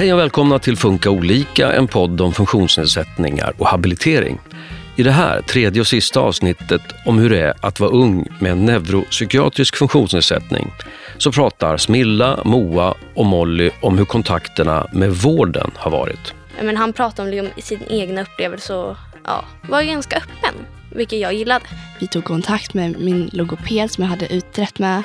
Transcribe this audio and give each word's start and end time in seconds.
Hej 0.00 0.12
och 0.12 0.18
välkomna 0.18 0.58
till 0.58 0.76
Funka 0.76 1.10
olika, 1.10 1.72
en 1.72 1.88
podd 1.88 2.20
om 2.20 2.32
funktionsnedsättningar 2.32 3.52
och 3.58 3.66
habilitering. 3.66 4.40
I 4.96 5.02
det 5.02 5.10
här 5.10 5.42
tredje 5.42 5.80
och 5.80 5.86
sista 5.86 6.20
avsnittet 6.20 6.80
om 7.06 7.18
hur 7.18 7.30
det 7.30 7.40
är 7.40 7.54
att 7.60 7.80
vara 7.80 7.90
ung 7.90 8.26
med 8.38 8.52
en 8.52 8.66
neuropsykiatrisk 8.66 9.76
funktionsnedsättning 9.76 10.72
så 11.18 11.32
pratar 11.32 11.76
Smilla, 11.76 12.38
Moa 12.44 12.94
och 13.14 13.26
Molly 13.26 13.70
om 13.80 13.98
hur 13.98 14.04
kontakterna 14.04 14.86
med 14.92 15.10
vården 15.10 15.70
har 15.74 15.90
varit. 15.90 16.34
Men 16.62 16.76
han 16.76 16.92
pratar 16.92 17.40
om 17.40 17.48
sin 17.58 17.80
egna 17.88 18.22
upplevelse 18.22 18.74
och 18.74 18.96
ja, 19.30 19.44
var 19.68 19.82
ganska 19.82 20.16
öppen, 20.16 20.54
vilket 20.94 21.18
jag 21.18 21.34
gillade. 21.34 21.64
Vi 22.00 22.06
tog 22.06 22.24
kontakt 22.24 22.74
med 22.74 23.00
min 23.00 23.30
logoped 23.32 23.90
som 23.90 24.04
jag 24.04 24.10
hade 24.10 24.34
utrett 24.34 24.78
med. 24.78 25.02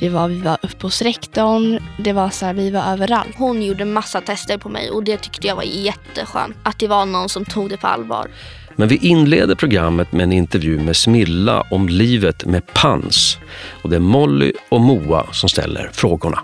Vi 0.00 0.08
var, 0.08 0.28
vi 0.28 0.40
var 0.40 0.58
uppe 0.62 0.86
hos 0.86 1.02
rektorn. 1.02 1.78
Det 1.98 2.12
var 2.12 2.30
så 2.30 2.46
här, 2.46 2.54
vi 2.54 2.70
var 2.70 2.82
överallt. 2.92 3.34
Hon 3.36 3.62
gjorde 3.62 3.84
massa 3.84 4.20
tester 4.20 4.58
på 4.58 4.68
mig 4.68 4.90
och 4.90 5.04
det 5.04 5.16
tyckte 5.16 5.46
jag 5.46 5.56
var 5.56 5.62
jätteskönt. 5.62 6.56
Att 6.62 6.78
det 6.78 6.88
var 6.88 7.06
någon 7.06 7.28
som 7.28 7.44
tog 7.44 7.70
det 7.70 7.76
på 7.76 7.86
allvar. 7.86 8.30
Men 8.76 8.88
vi 8.88 8.96
inleder 8.96 9.54
programmet 9.54 10.12
med 10.12 10.22
en 10.22 10.32
intervju 10.32 10.78
med 10.78 10.96
Smilla 10.96 11.64
om 11.70 11.88
livet 11.88 12.44
med 12.44 12.74
PANS. 12.74 13.38
Och 13.82 13.90
det 13.90 13.96
är 13.96 14.00
Molly 14.00 14.52
och 14.68 14.80
Moa 14.80 15.32
som 15.32 15.48
ställer 15.48 15.90
frågorna. 15.92 16.38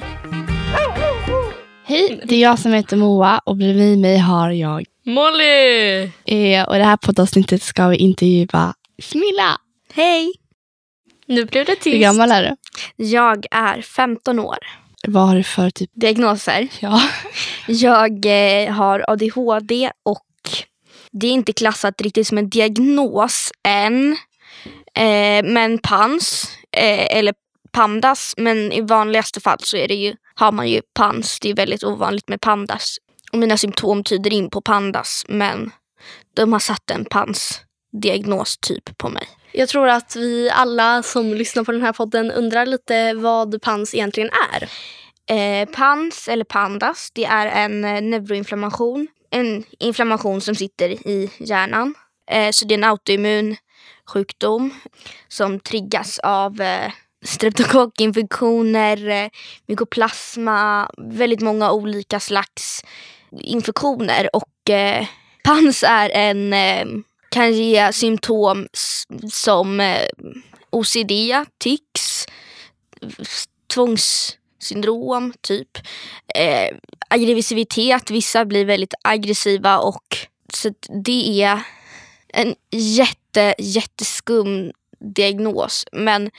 Hej, 1.85 2.21
det 2.25 2.35
är 2.35 2.43
jag 2.43 2.59
som 2.59 2.73
heter 2.73 2.97
Moa 2.97 3.39
och 3.45 3.57
bredvid 3.57 3.99
mig 3.99 4.19
har 4.19 4.51
jag 4.51 4.85
Molly! 5.09 6.03
Eh, 6.25 6.69
och 6.69 6.75
det 6.75 6.85
här 6.85 6.97
poddavsnittet 6.97 7.63
ska 7.63 7.89
vi 7.89 7.97
intervjua 7.97 8.75
Smilla. 9.03 9.61
Hej! 9.93 10.33
Nu 11.27 11.45
blev 11.45 11.65
det 11.65 11.75
tyst. 11.75 11.87
Hur 11.87 12.01
gammal 12.01 12.33
är 12.33 12.43
du? 12.43 12.57
Jag 13.05 13.47
är 13.51 13.83
15 13.83 14.39
år. 14.39 14.59
Vad 15.07 15.29
har 15.29 15.37
du 15.37 15.43
för 15.43 15.71
typ? 15.71 15.91
Diagnoser? 15.95 16.69
Ja. 16.81 17.03
Jag 17.67 18.27
eh, 18.27 18.73
har 18.73 19.05
ADHD 19.09 19.91
och 20.03 20.27
det 21.13 21.27
är 21.27 21.33
inte 21.33 21.53
klassat 21.53 22.01
riktigt 22.01 22.27
som 22.27 22.39
en 22.39 22.49
diagnos 22.49 23.53
än. 23.65 24.17
Eh, 24.95 25.45
men 25.45 25.79
PANS, 25.79 26.53
eh, 26.73 27.17
eller 27.17 27.35
PANDAS, 27.73 28.35
men 28.37 28.73
i 28.73 28.81
vanligaste 28.81 29.41
fall 29.41 29.59
så 29.61 29.77
är 29.77 29.89
det 29.89 29.95
ju, 29.95 30.15
har 30.35 30.53
man 30.53 30.69
ju 30.69 30.81
PANS. 30.95 31.41
Det 31.41 31.51
är 31.51 31.55
väldigt 31.55 31.85
ovanligt 31.85 32.29
med 32.29 32.41
PANDAS. 32.41 32.99
Och 33.33 33.39
mina 33.39 33.57
symptom 33.57 34.05
tyder 34.05 34.33
in 34.33 34.51
på 34.51 34.61
PANDAS, 34.61 35.25
men 35.29 35.71
de 36.35 36.53
har 36.53 36.61
satt 36.61 36.91
en 36.91 37.05
PANS-diagnos 37.05 38.59
typ 38.61 38.99
på 38.99 39.09
mig. 39.09 39.29
Jag 39.53 39.69
tror 39.69 39.89
att 39.89 40.17
vi 40.17 40.51
alla 40.51 41.03
som 41.03 41.35
lyssnar 41.35 41.65
på 41.65 41.73
den 41.73 41.83
här 41.83 41.93
podden 41.93 42.31
undrar 42.31 42.67
lite 42.67 43.15
vad 43.15 43.63
PANS 43.63 43.95
egentligen 43.95 44.31
är. 44.53 44.69
Eh, 45.31 45.69
PANS, 45.69 46.29
eller 46.29 46.45
PANDAS, 46.45 47.11
det 47.15 47.25
är 47.25 47.47
en 47.47 47.85
eh, 47.85 48.03
neuroinflammation. 48.03 49.09
En 49.31 49.65
inflammation 49.79 50.41
som 50.41 50.55
sitter 50.55 50.89
i 50.89 51.31
hjärnan. 51.39 51.95
Eh, 52.31 52.51
så 52.51 52.65
det 52.65 52.75
är 52.75 52.79
en 52.79 52.85
autoimmun 52.85 53.57
sjukdom 54.07 54.75
som 55.29 55.61
triggas 55.61 56.19
av 56.19 56.61
eh, 56.61 56.93
streptokockinfektioner, 57.25 59.09
eh, 59.09 59.29
mykoplasma, 59.67 60.91
väldigt 60.99 61.41
många 61.41 61.73
olika 61.73 62.21
slags 62.21 62.83
infektioner. 63.41 64.37
Och 64.37 64.71
eh, 64.71 65.07
PANS 65.45 65.85
är 65.87 66.11
en, 66.11 66.53
eh, 66.53 66.87
kan 67.29 67.53
ge 67.53 67.93
symptom 67.93 68.69
som 69.31 69.81
eh, 69.81 70.09
OCD, 70.71 71.13
tics, 71.59 72.27
tvångssyndrom, 73.75 75.33
typ. 75.41 75.79
Eh, 76.35 76.77
aggressivitet, 77.09 78.11
vissa 78.11 78.45
blir 78.45 78.65
väldigt 78.65 78.95
aggressiva 79.03 79.79
och 79.79 80.17
så 80.55 80.71
det 81.05 81.43
är 81.43 81.61
en 82.29 82.55
jätte, 82.71 83.55
jätteskum 83.59 84.73
diagnos. 85.01 85.85
Men 85.93 86.31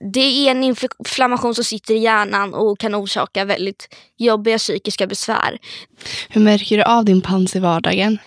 det 0.00 0.20
är 0.20 0.50
en 0.50 0.64
inflammation 0.64 1.54
som 1.54 1.64
sitter 1.64 1.94
i 1.94 1.98
hjärnan 1.98 2.54
och 2.54 2.78
kan 2.78 2.94
orsaka 2.94 3.44
väldigt 3.44 3.94
jobbiga 4.16 4.58
psykiska 4.58 5.06
besvär. 5.06 5.58
Hur 6.28 6.40
märker 6.40 6.76
du 6.76 6.82
av 6.82 7.04
din 7.04 7.20
pans 7.20 7.56
i 7.56 7.58
vardagen? 7.58 8.18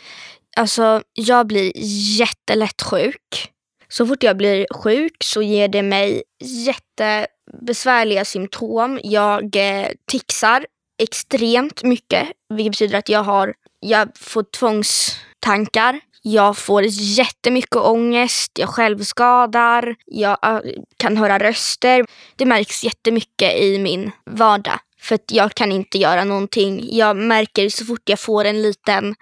Alltså, 0.58 1.02
jag 1.14 1.48
blir 1.48 1.72
jättelätt 2.20 2.82
sjuk. 2.82 3.52
Så 3.88 4.08
fort 4.08 4.24
jag 4.24 4.38
blir 4.38 4.68
sjuk 4.74 5.24
så 5.24 5.42
ger 5.42 5.68
det 5.68 5.84
mig 5.84 6.24
jättebesvärliga 6.44 8.26
symptom. 8.26 9.00
Jag 9.03 9.56
eh, 9.56 9.88
tixar 10.12 10.66
extremt 11.02 11.84
mycket, 11.84 12.28
vilket 12.53 12.72
betyder 12.72 12.98
att 12.98 13.09
jag, 13.09 13.24
har, 13.24 13.53
jag 13.80 14.18
får 14.18 14.44
tvångstankar. 14.44 16.00
Jag 16.22 16.58
får 16.58 16.84
jättemycket 16.88 17.76
ångest, 17.76 18.52
jag 18.59 18.70
självskadar, 18.70 19.96
jag 20.06 20.38
äh, 20.44 20.59
kan 20.98 21.18
höra 21.18 21.40
röster. 21.40 22.06
Det 22.36 22.46
märks 22.46 22.84
jättemycket 22.84 23.58
i 23.58 23.80
min 23.80 24.12
vardag. 24.26 24.80
För 25.00 25.16
att 25.16 25.32
jag 25.32 25.54
kan 25.54 25.72
inte 25.72 25.98
göra 25.98 26.24
någonting. 26.24 26.96
Jag 26.96 27.18
märker 27.18 27.70
så 27.70 27.86
fort 27.86 28.09
jag 28.09 28.20
får 28.20 28.46
en 28.46 28.62
liten... 28.62 29.16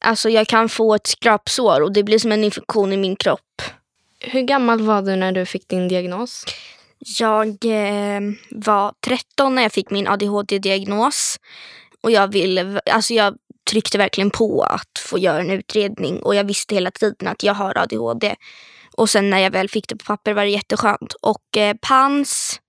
Alltså 0.00 0.30
jag 0.30 0.46
kan 0.46 0.68
få 0.68 0.94
ett 0.94 1.06
skrapsår 1.06 1.80
och 1.80 1.92
det 1.92 2.02
blir 2.02 2.18
som 2.18 2.32
en 2.32 2.44
infektion 2.44 2.92
i 2.92 2.96
min 2.96 3.16
kropp. 3.16 3.62
Hur 4.20 4.42
gammal 4.42 4.80
var 4.80 5.02
du 5.02 5.16
när 5.16 5.32
du 5.32 5.46
fick 5.46 5.68
din 5.68 5.88
diagnos? 5.88 6.44
Jag 6.98 7.48
eh, 7.48 8.20
var 8.50 8.92
13 9.06 9.54
när 9.54 9.62
jag 9.62 9.72
fick 9.72 9.90
min 9.90 10.08
ADHD-diagnos. 10.08 11.36
Och 12.00 12.10
jag, 12.10 12.32
ville, 12.32 12.80
alltså 12.92 13.14
jag 13.14 13.36
tryckte 13.70 13.98
verkligen 13.98 14.30
på 14.30 14.62
att 14.62 14.98
få 14.98 15.18
göra 15.18 15.40
en 15.40 15.50
utredning 15.50 16.18
och 16.18 16.34
jag 16.34 16.44
visste 16.44 16.74
hela 16.74 16.90
tiden 16.90 17.28
att 17.28 17.42
jag 17.42 17.54
har 17.54 17.78
ADHD. 17.78 18.34
Och 18.96 19.10
sen 19.10 19.30
när 19.30 19.38
jag 19.38 19.50
väl 19.50 19.68
fick 19.68 19.88
det 19.88 19.96
på 19.96 20.04
papper 20.04 20.32
var 20.32 20.42
det 20.42 20.50
jätteskönt. 20.50 21.12
Och 21.12 21.56
eh, 21.56 21.76
PANS 21.80 22.60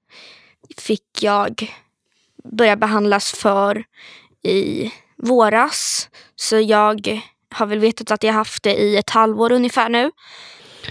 fick 0.77 1.03
jag 1.21 1.73
börja 2.51 2.75
behandlas 2.75 3.31
för 3.31 3.83
i 4.43 4.91
våras. 5.17 6.09
Så 6.35 6.59
jag 6.59 7.21
har 7.49 7.65
väl 7.65 7.79
vetat 7.79 8.11
att 8.11 8.23
jag 8.23 8.33
haft 8.33 8.63
det 8.63 8.75
i 8.75 8.97
ett 8.97 9.09
halvår 9.09 9.51
ungefär 9.51 9.89
nu. 9.89 10.11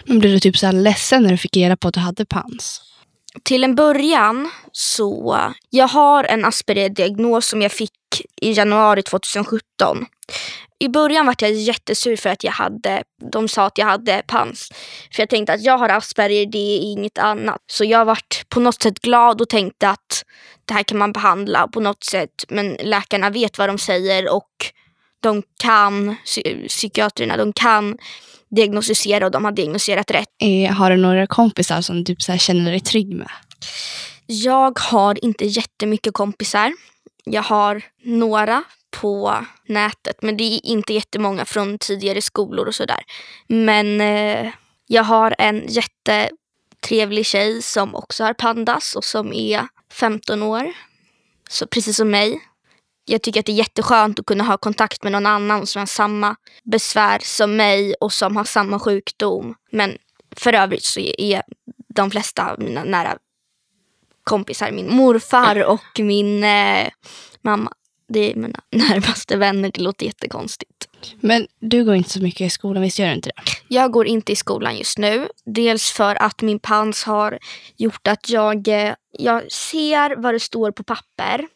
Men 0.04 0.18
blev 0.18 0.32
du 0.32 0.40
typ 0.40 0.56
så 0.56 0.66
här 0.66 0.72
ledsen 0.72 1.22
när 1.22 1.30
du 1.30 1.36
fick 1.36 1.56
reda 1.56 1.76
på 1.76 1.88
att 1.88 1.94
du 1.94 2.00
hade 2.00 2.26
PANS? 2.26 2.82
Till 3.42 3.64
en 3.64 3.74
början 3.74 4.50
så, 4.72 5.40
jag 5.70 5.88
har 5.88 6.24
en 6.24 6.44
Asperger-diagnos 6.44 7.48
som 7.48 7.62
jag 7.62 7.72
fick 7.72 7.92
i 8.40 8.52
januari 8.52 9.02
2017. 9.02 10.06
I 10.78 10.88
början 10.88 11.26
var 11.26 11.34
jag 11.38 11.52
jättesur 11.52 12.16
för 12.16 12.30
att 12.30 12.44
jag 12.44 12.52
hade, 12.52 13.02
de 13.32 13.48
sa 13.48 13.66
att 13.66 13.78
jag 13.78 13.86
hade 13.86 14.22
PANS. 14.26 14.68
För 15.14 15.22
jag 15.22 15.28
tänkte 15.28 15.52
att 15.52 15.62
jag 15.62 15.78
har 15.78 15.88
Asperger, 15.88 16.46
det 16.46 16.58
är 16.58 16.78
inget 16.78 17.18
annat. 17.18 17.60
Så 17.66 17.84
jag 17.84 18.04
vart 18.04 18.48
på 18.48 18.60
något 18.60 18.82
sätt 18.82 18.98
glad 19.00 19.40
och 19.40 19.48
tänkte 19.48 19.88
att 19.88 20.24
det 20.64 20.74
här 20.74 20.82
kan 20.82 20.98
man 20.98 21.12
behandla 21.12 21.68
på 21.68 21.80
något 21.80 22.04
sätt. 22.04 22.44
Men 22.48 22.76
läkarna 22.80 23.30
vet 23.30 23.58
vad 23.58 23.68
de 23.68 23.78
säger 23.78 24.34
och 24.34 24.50
de 25.20 25.42
kan, 25.62 26.16
psykiatrerna, 26.68 27.36
de 27.36 27.52
kan 27.52 27.98
diagnostisera 28.50 29.26
och 29.26 29.30
de 29.30 29.44
har 29.44 29.52
diagnostiserat 29.52 30.10
rätt. 30.10 30.28
Eh, 30.42 30.72
har 30.72 30.90
du 30.90 30.96
några 30.96 31.26
kompisar 31.26 31.80
som 31.80 32.04
du 32.04 32.16
så 32.18 32.36
känner 32.36 32.70
dig 32.70 32.80
trygg 32.80 33.16
med? 33.16 33.30
Jag 34.26 34.78
har 34.78 35.24
inte 35.24 35.44
jättemycket 35.46 36.14
kompisar. 36.14 36.72
Jag 37.30 37.42
har 37.42 37.82
några 38.04 38.64
på 38.90 39.44
nätet 39.66 40.22
men 40.22 40.36
det 40.36 40.44
är 40.44 40.66
inte 40.66 40.94
jättemånga 40.94 41.44
från 41.44 41.78
tidigare 41.78 42.22
skolor 42.22 42.66
och 42.66 42.74
sådär. 42.74 43.02
Men 43.46 44.00
eh, 44.00 44.52
jag 44.86 45.02
har 45.02 45.34
en 45.38 45.66
jättetrevlig 45.68 47.26
tjej 47.26 47.62
som 47.62 47.94
också 47.94 48.24
har 48.24 48.34
pandas 48.34 48.96
och 48.96 49.04
som 49.04 49.32
är 49.32 49.68
15 49.92 50.42
år. 50.42 50.72
Så 51.48 51.66
precis 51.66 51.96
som 51.96 52.10
mig 52.10 52.40
jag 53.06 53.22
tycker 53.22 53.40
att 53.40 53.46
det 53.46 53.52
är 53.52 53.56
jätteskönt 53.56 54.20
att 54.20 54.26
kunna 54.26 54.44
ha 54.44 54.56
kontakt 54.58 55.02
med 55.02 55.12
någon 55.12 55.26
annan 55.26 55.66
som 55.66 55.80
har 55.80 55.86
samma 55.86 56.36
besvär 56.64 57.18
som 57.22 57.56
mig 57.56 57.94
och 58.00 58.12
som 58.12 58.36
har 58.36 58.44
samma 58.44 58.78
sjukdom. 58.78 59.54
Men 59.70 59.98
för 60.36 60.52
övrigt 60.52 60.84
så 60.84 61.00
är 61.00 61.42
de 61.94 62.10
flesta 62.10 62.52
av 62.52 62.60
mina 62.60 62.84
nära 62.84 63.18
kompisar 64.26 64.70
min 64.70 64.94
morfar 64.94 65.64
och 65.64 66.00
min 66.00 66.44
eh, 66.44 66.88
mamma. 67.42 67.72
Det 68.08 68.32
är 68.32 68.34
mina 68.34 68.60
närmaste 68.72 69.36
vänner. 69.36 69.70
Det 69.74 69.80
låter 69.80 70.06
jättekonstigt. 70.06 70.88
Men 71.20 71.46
du 71.60 71.84
går 71.84 71.94
inte 71.94 72.10
så 72.10 72.22
mycket 72.22 72.40
i 72.40 72.50
skolan, 72.50 72.82
visst 72.82 72.98
gör 72.98 73.08
du 73.08 73.14
inte 73.14 73.30
det? 73.36 73.42
Jag 73.68 73.92
går 73.92 74.06
inte 74.06 74.32
i 74.32 74.36
skolan 74.36 74.76
just 74.76 74.98
nu. 74.98 75.28
Dels 75.44 75.90
för 75.90 76.22
att 76.22 76.42
min 76.42 76.58
pans 76.58 77.04
har 77.04 77.38
gjort 77.76 78.06
att 78.06 78.28
jag, 78.30 78.68
eh, 78.68 78.94
jag 79.12 79.52
ser 79.52 80.16
vad 80.16 80.34
det 80.34 80.40
står 80.40 80.70
på 80.70 80.82
papper 80.82 81.46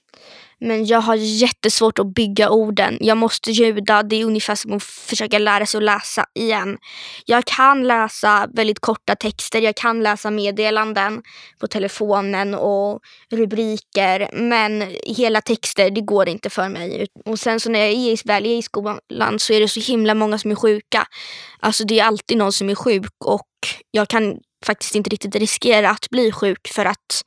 men 0.60 0.86
jag 0.86 1.00
har 1.00 1.14
jättesvårt 1.14 1.98
att 1.98 2.14
bygga 2.14 2.50
orden. 2.50 2.98
Jag 3.00 3.16
måste 3.16 3.50
ljuda. 3.50 4.02
Det 4.02 4.16
är 4.16 4.24
ungefär 4.24 4.54
som 4.54 4.72
att 4.72 4.82
försöka 4.82 5.38
lära 5.38 5.66
sig 5.66 5.78
att 5.78 5.84
läsa 5.84 6.26
igen. 6.34 6.78
Jag 7.26 7.44
kan 7.44 7.86
läsa 7.86 8.48
väldigt 8.54 8.80
korta 8.80 9.14
texter. 9.14 9.60
Jag 9.60 9.76
kan 9.76 10.02
läsa 10.02 10.30
meddelanden 10.30 11.22
på 11.60 11.66
telefonen 11.66 12.54
och 12.54 13.00
rubriker. 13.30 14.30
Men 14.32 14.94
hela 15.06 15.40
texter, 15.40 15.90
det 15.90 16.00
går 16.00 16.28
inte 16.28 16.50
för 16.50 16.68
mig. 16.68 17.06
Och 17.24 17.38
sen 17.38 17.60
så 17.60 17.70
när 17.70 17.78
jag 17.78 17.90
är, 17.90 18.26
väl 18.26 18.46
är 18.46 18.56
i 18.56 18.62
skolan 18.62 19.38
så 19.38 19.52
är 19.52 19.60
det 19.60 19.68
så 19.68 19.80
himla 19.80 20.14
många 20.14 20.38
som 20.38 20.50
är 20.50 20.54
sjuka. 20.54 21.06
Alltså 21.60 21.84
det 21.84 22.00
är 22.00 22.04
alltid 22.04 22.38
någon 22.38 22.52
som 22.52 22.70
är 22.70 22.74
sjuk 22.74 23.24
och 23.24 23.46
jag 23.90 24.08
kan 24.08 24.38
faktiskt 24.66 24.94
inte 24.94 25.10
riktigt 25.10 25.34
riskera 25.34 25.90
att 25.90 26.10
bli 26.10 26.32
sjuk 26.32 26.68
för 26.68 26.84
att 26.84 27.24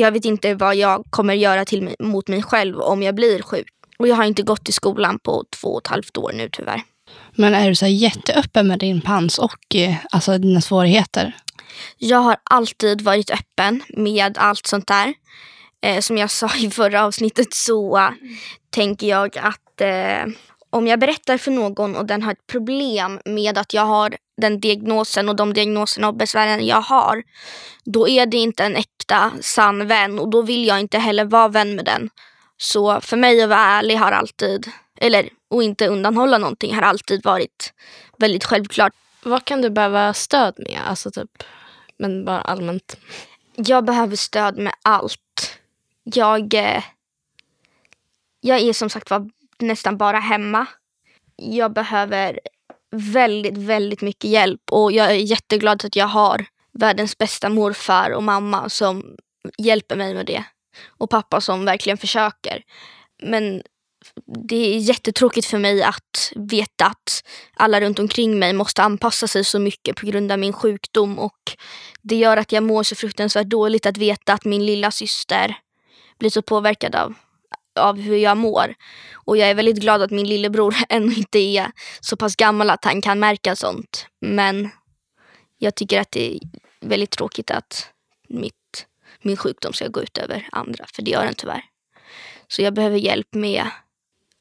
jag 0.00 0.12
vet 0.12 0.24
inte 0.24 0.54
vad 0.54 0.76
jag 0.76 1.04
kommer 1.10 1.34
göra 1.34 1.64
till 1.64 1.82
mig, 1.82 1.96
mot 1.98 2.28
mig 2.28 2.42
själv 2.42 2.80
om 2.80 3.02
jag 3.02 3.14
blir 3.14 3.42
sjuk. 3.42 3.68
Och 3.98 4.08
jag 4.08 4.16
har 4.16 4.24
inte 4.24 4.42
gått 4.42 4.68
i 4.68 4.72
skolan 4.72 5.18
på 5.18 5.44
två 5.60 5.68
och 5.68 5.80
ett 5.80 5.86
halvt 5.86 6.16
år 6.16 6.32
nu 6.34 6.48
tyvärr. 6.52 6.82
Men 7.34 7.54
är 7.54 7.68
du 7.68 7.74
så 7.74 7.86
jätteöppen 7.86 8.68
med 8.68 8.78
din 8.78 9.00
pans 9.00 9.38
och 9.38 9.74
eh, 9.74 9.94
alltså 10.10 10.38
dina 10.38 10.60
svårigheter? 10.60 11.36
Jag 11.98 12.18
har 12.18 12.36
alltid 12.50 13.00
varit 13.00 13.30
öppen 13.30 13.82
med 13.88 14.38
allt 14.38 14.66
sånt 14.66 14.86
där. 14.86 15.14
Eh, 15.82 16.00
som 16.00 16.18
jag 16.18 16.30
sa 16.40 16.50
i 16.56 16.70
förra 16.70 17.04
avsnittet 17.04 17.54
så 17.54 17.96
mm. 17.96 18.18
tänker 18.70 19.06
jag 19.06 19.38
att 19.38 19.80
eh, 19.80 20.32
om 20.70 20.86
jag 20.86 21.00
berättar 21.00 21.38
för 21.38 21.50
någon 21.50 21.96
och 21.96 22.06
den 22.06 22.22
har 22.22 22.32
ett 22.32 22.46
problem 22.46 23.20
med 23.24 23.58
att 23.58 23.74
jag 23.74 23.86
har 23.86 24.16
den 24.36 24.60
diagnosen 24.60 25.28
och 25.28 25.36
de 25.36 25.52
diagnoserna 25.52 26.08
och 26.08 26.14
besvären 26.14 26.66
jag 26.66 26.80
har, 26.80 27.22
då 27.84 28.08
är 28.08 28.26
det 28.26 28.36
inte 28.36 28.64
en 28.64 28.76
äkta 28.76 29.32
sann 29.40 29.86
vän 29.86 30.18
och 30.18 30.30
då 30.30 30.42
vill 30.42 30.66
jag 30.66 30.80
inte 30.80 30.98
heller 30.98 31.24
vara 31.24 31.48
vän 31.48 31.76
med 31.76 31.84
den. 31.84 32.10
Så 32.56 33.00
för 33.00 33.16
mig 33.16 33.42
att 33.42 33.48
vara 33.48 33.60
ärlig 33.60 33.96
har 33.96 34.12
alltid, 34.12 34.70
eller 35.00 35.28
och 35.48 35.62
inte 35.62 35.88
undanhålla 35.88 36.38
någonting 36.38 36.74
har 36.74 36.82
alltid 36.82 37.24
varit 37.24 37.72
väldigt 38.18 38.44
självklart. 38.44 38.92
Vad 39.22 39.44
kan 39.44 39.62
du 39.62 39.70
behöva 39.70 40.14
stöd 40.14 40.54
med? 40.58 40.80
Alltså 40.86 41.10
typ, 41.10 41.42
men 41.96 42.24
bara 42.24 42.40
allmänt. 42.40 42.96
Jag 43.56 43.84
behöver 43.84 44.16
stöd 44.16 44.58
med 44.58 44.74
allt. 44.82 45.58
Jag, 46.02 46.54
eh, 46.54 46.82
jag 48.40 48.60
är 48.60 48.72
som 48.72 48.90
sagt 48.90 49.10
var 49.10 49.30
nästan 49.58 49.96
bara 49.96 50.18
hemma. 50.18 50.66
Jag 51.36 51.72
behöver 51.72 52.40
väldigt, 52.96 53.56
väldigt 53.56 54.00
mycket 54.00 54.30
hjälp 54.30 54.60
och 54.70 54.92
jag 54.92 55.10
är 55.10 55.14
jätteglad 55.14 55.84
att 55.84 55.96
jag 55.96 56.06
har 56.06 56.46
världens 56.72 57.18
bästa 57.18 57.48
morfar 57.48 58.10
och 58.10 58.22
mamma 58.22 58.68
som 58.68 59.16
hjälper 59.58 59.96
mig 59.96 60.14
med 60.14 60.26
det. 60.26 60.44
Och 60.86 61.10
pappa 61.10 61.40
som 61.40 61.64
verkligen 61.64 61.98
försöker. 61.98 62.62
Men 63.22 63.62
det 64.48 64.74
är 64.74 64.78
jättetråkigt 64.78 65.46
för 65.46 65.58
mig 65.58 65.82
att 65.82 66.32
veta 66.36 66.86
att 66.86 67.24
alla 67.56 67.80
runt 67.80 67.98
omkring 67.98 68.38
mig 68.38 68.52
måste 68.52 68.82
anpassa 68.82 69.28
sig 69.28 69.44
så 69.44 69.58
mycket 69.58 69.96
på 69.96 70.06
grund 70.06 70.32
av 70.32 70.38
min 70.38 70.52
sjukdom 70.52 71.18
och 71.18 71.56
det 72.02 72.16
gör 72.16 72.36
att 72.36 72.52
jag 72.52 72.62
mår 72.62 72.82
så 72.82 72.94
fruktansvärt 72.94 73.46
dåligt 73.46 73.86
att 73.86 73.96
veta 73.96 74.32
att 74.32 74.44
min 74.44 74.66
lilla 74.66 74.90
syster 74.90 75.56
blir 76.18 76.30
så 76.30 76.42
påverkad 76.42 76.94
av 76.94 77.14
av 77.78 78.00
hur 78.00 78.16
jag 78.16 78.36
mår. 78.36 78.74
Och 79.14 79.36
jag 79.36 79.50
är 79.50 79.54
väldigt 79.54 79.80
glad 79.80 80.02
att 80.02 80.10
min 80.10 80.28
lillebror 80.28 80.74
ännu 80.88 81.14
inte 81.14 81.38
är 81.38 81.70
så 82.00 82.16
pass 82.16 82.36
gammal 82.36 82.70
att 82.70 82.84
han 82.84 83.00
kan 83.02 83.18
märka 83.18 83.56
sånt. 83.56 84.06
Men 84.20 84.70
jag 85.58 85.74
tycker 85.74 86.00
att 86.00 86.10
det 86.10 86.34
är 86.34 86.40
väldigt 86.80 87.10
tråkigt 87.10 87.50
att 87.50 87.90
mitt, 88.28 88.86
min 89.22 89.36
sjukdom 89.36 89.72
ska 89.72 89.88
gå 89.88 90.02
ut 90.02 90.18
över 90.18 90.48
andra, 90.52 90.84
för 90.94 91.02
det 91.02 91.10
gör 91.10 91.24
den 91.24 91.34
tyvärr. 91.34 91.64
Så 92.48 92.62
jag 92.62 92.74
behöver 92.74 92.96
hjälp 92.96 93.34
med 93.34 93.66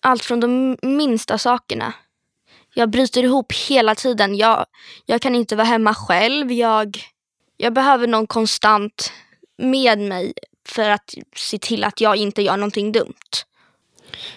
allt 0.02 0.26
från 0.26 0.40
de 0.40 0.78
minsta 0.82 1.38
sakerna. 1.38 1.94
Jag 2.74 2.90
bryter 2.90 3.24
ihop 3.24 3.54
hela 3.54 3.96
tiden. 3.96 4.36
Jag, 4.36 4.66
jag 5.06 5.22
kan 5.22 5.36
inte 5.36 5.56
vara 5.56 5.68
hemma 5.68 5.94
själv. 5.94 6.52
Jag, 6.52 6.98
jag 7.58 7.74
behöver 7.74 8.08
någon 8.08 8.28
konstant 8.28 9.12
med 9.58 10.00
mig 10.00 10.34
för 10.66 10.90
att 10.90 11.14
se 11.36 11.58
till 11.58 11.84
att 11.84 12.02
jag 12.02 12.16
inte 12.16 12.42
gör 12.42 12.58
någonting 12.58 12.92
dumt. 12.92 13.14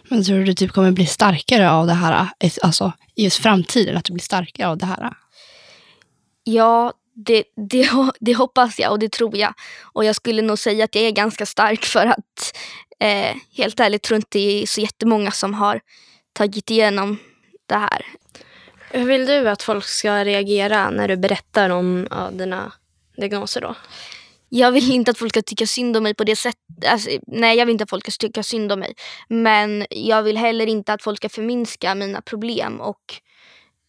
Men 0.09 0.25
tror 0.25 0.39
du 0.39 0.45
du 0.45 0.55
typ 0.55 0.73
kommer 0.73 0.91
bli 0.91 1.07
starkare 1.07 1.71
av 1.71 1.87
det 1.87 1.93
här, 1.93 2.29
alltså 2.63 2.93
i 3.15 3.25
just 3.25 3.43
framtiden, 3.43 3.97
att 3.97 4.05
du 4.05 4.13
blir 4.13 4.23
starkare 4.23 4.69
av 4.69 4.79
det 4.79 4.87
här? 4.87 5.13
Ja, 6.45 6.93
det, 7.15 7.45
det, 7.71 7.91
det 8.21 8.35
hoppas 8.35 8.79
jag 8.79 8.93
och 8.93 8.99
det 8.99 9.13
tror 9.13 9.37
jag. 9.37 9.55
Och 9.83 10.05
jag 10.05 10.17
skulle 10.17 10.43
nog 10.43 10.59
säga 10.59 10.85
att 10.85 10.95
jag 10.95 11.05
är 11.05 11.11
ganska 11.11 11.47
stark 11.47 11.85
för 11.85 12.07
att 12.07 12.57
eh, 13.01 13.37
helt 13.57 13.81
ärligt 13.81 14.03
tror 14.03 14.17
inte 14.17 14.39
det 14.39 14.63
är 14.63 14.67
så 14.67 14.81
jättemånga 14.81 15.31
som 15.31 15.55
har 15.55 15.81
tagit 16.33 16.71
igenom 16.71 17.19
det 17.67 17.77
här. 17.77 18.07
Hur 18.91 19.05
vill 19.05 19.27
du 19.27 19.49
att 19.49 19.63
folk 19.63 19.85
ska 19.85 20.25
reagera 20.25 20.91
när 20.91 21.09
du 21.09 21.17
berättar 21.17 21.71
om 21.71 22.07
ja, 22.11 22.31
dina 22.31 22.73
diagnoser 23.17 23.61
då? 23.61 23.75
Jag 24.49 24.73
vill 24.73 24.91
inte 24.91 25.11
att 25.11 25.19
folk 25.19 25.33
ska 25.33 25.43
tycka 25.43 25.67
synd 25.67 25.97
om 25.97 26.03
mig 26.03 26.15
på 26.15 26.25
det 26.25 26.37
sättet. 26.37 26.62
Alltså, 26.87 27.11
nej, 27.27 27.59
jag 27.59 27.67
vill 27.67 27.73
inte 27.73 27.85
att 27.85 27.91
folk 27.91 28.12
ska 28.12 28.27
tycka 28.27 28.43
synd 28.43 28.73
om 28.73 28.81
mig. 28.81 28.95
Men 29.29 29.87
jag 29.91 30.23
vill 30.23 30.37
heller 30.37 30.67
inte 30.67 30.93
att 30.93 31.03
folk 31.03 31.19
ska 31.19 31.29
förminska 31.29 31.95
mina 31.95 32.21
problem. 32.21 32.81
Och 32.81 33.00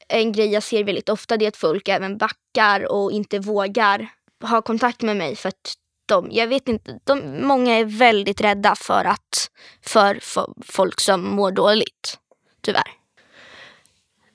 en 0.08 0.32
grej 0.32 0.48
jag 0.48 0.64
ser 0.64 0.84
väldigt 0.84 1.10
ofta 1.10 1.36
är 1.36 1.48
att 1.48 1.58
folk 1.58 1.88
även 1.88 2.18
backar 2.18 2.92
och 2.92 3.12
inte 3.12 3.40
vågar 3.40 4.10
ha 4.44 4.62
kontakt 4.62 5.02
med 5.02 5.18
mig. 5.18 5.36
För 5.36 5.50
att 5.50 5.74
de, 6.06 6.28
jag 6.32 6.48
vet 6.48 6.68
inte, 6.68 7.00
de, 7.04 7.48
många 7.48 7.74
är 7.74 7.86
väldigt 7.86 8.42
rädda 8.42 8.76
för 8.76 9.06
att 9.06 9.50
för, 9.86 10.20
för 10.22 10.54
folk 10.66 11.00
som 11.00 11.36
mår 11.36 11.52
dåligt. 11.52 12.20
Tyvärr. 12.62 12.92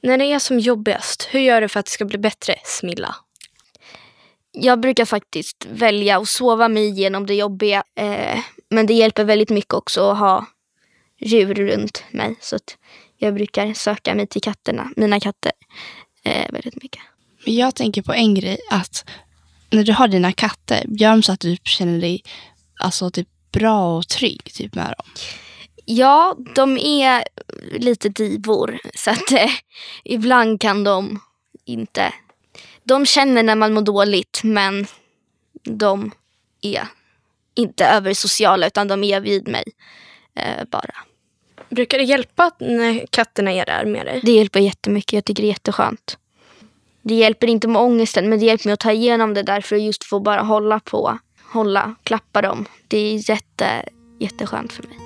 När 0.03 0.19
det 0.19 0.25
är 0.25 0.39
som 0.39 0.59
jobbigast, 0.59 1.29
hur 1.31 1.41
gör 1.41 1.61
du 1.61 1.69
för 1.69 1.81
att 1.81 1.87
det 1.87 1.93
ska 1.93 2.05
bli 2.05 2.19
bättre, 2.19 2.55
Smilla? 2.65 3.15
Jag 4.55 4.81
brukar 4.81 5.05
faktiskt 5.05 5.67
välja 5.71 6.19
att 6.19 6.29
sova 6.29 6.69
mig 6.69 6.89
igenom 6.89 7.27
det 7.27 7.35
jobbiga. 7.35 7.85
Eh, 7.97 8.39
men 8.71 8.87
det 8.87 8.95
hjälper 8.95 9.25
väldigt 9.25 9.51
mycket 9.51 9.75
också 9.75 10.11
att 10.11 10.19
ha 10.19 10.47
djur 11.21 11.55
runt 11.55 12.05
mig. 12.11 12.37
Så 12.41 12.59
jag 13.17 13.35
brukar 13.35 13.75
söka 13.75 14.15
mig 14.15 14.27
till 14.27 14.43
katterna, 14.43 14.91
mina 14.97 15.21
katter, 15.21 15.53
eh, 16.25 16.53
väldigt 16.53 16.83
mycket. 16.83 17.03
Jag 17.45 17.75
tänker 17.75 18.03
på 18.03 18.13
en 18.13 18.35
grej, 18.35 18.59
att 18.71 19.05
när 19.71 19.85
du 19.85 19.93
har 19.93 20.09
dina 20.09 20.33
katter, 20.33 20.85
gör 20.89 21.11
de 21.11 21.23
så 21.23 21.33
att 21.33 21.41
du 21.41 21.57
känner 21.65 22.01
dig 22.01 22.23
alltså, 22.81 23.11
typ 23.11 23.29
bra 23.53 23.97
och 23.97 24.09
trygg 24.09 24.45
typ, 24.45 24.75
med 24.75 24.87
dem? 24.87 25.07
Ja, 25.85 26.37
de 26.55 26.79
är 26.79 27.25
lite 27.79 28.09
divor. 28.09 28.79
Så 28.95 29.11
att 29.11 29.33
eh, 29.33 29.51
ibland 30.05 30.61
kan 30.61 30.85
de 30.85 31.21
inte 31.65 32.13
de 32.85 33.07
känner 33.07 33.43
när 33.43 33.55
man 33.55 33.73
mår 33.73 33.83
dåligt 33.83 34.41
men 34.45 34.87
de 35.63 36.11
är 36.61 36.89
inte 37.55 37.87
översociala 37.87 38.67
utan 38.67 38.89
de 38.89 39.05
är 39.05 39.21
vid 39.21 39.49
mig 39.49 39.65
eh, 40.35 40.65
bara. 40.71 40.95
Brukar 41.69 41.99
det 41.99 42.05
hjälpa 42.05 42.51
när 42.59 43.07
katterna 43.11 43.53
är 43.53 43.67
där 43.67 43.85
med 43.85 44.07
dig? 44.07 44.21
Det 44.23 44.33
hjälper 44.33 44.61
jättemycket. 44.61 45.13
Jag 45.13 45.25
tycker 45.25 45.43
det 45.43 45.47
är 45.47 45.51
jätteskönt. 45.51 46.19
Det 47.03 47.15
hjälper 47.15 47.47
inte 47.47 47.69
med 47.69 47.83
ångesten 47.83 48.29
men 48.29 48.39
det 48.39 48.47
hjälper 48.47 48.67
mig 48.67 48.73
att 48.73 48.81
ta 48.81 48.93
igenom 48.93 49.35
det 49.35 49.43
där 49.43 49.61
för 49.61 49.77
att 49.77 49.83
just 49.83 50.05
få 50.05 50.21
bara 50.21 50.43
hålla 50.43 50.81
på. 50.81 51.19
Hålla, 51.43 51.95
klappa 52.03 52.43
dem. 52.43 52.65
Det 52.89 52.99
är 52.99 53.31
jätte, 53.31 53.89
jätteskönt 54.19 54.73
för 54.73 54.83
mig. 54.83 55.04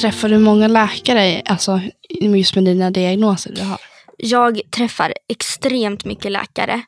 Träffar 0.00 0.28
du 0.28 0.38
många 0.38 0.68
läkare 0.68 1.42
alltså, 1.44 1.80
just 2.20 2.54
med 2.54 2.64
dina 2.64 2.90
diagnoser 2.90 3.52
du 3.52 3.62
har? 3.62 3.80
Jag 4.16 4.60
träffar 4.70 5.14
extremt 5.28 6.04
mycket 6.04 6.32
läkare. 6.32 6.82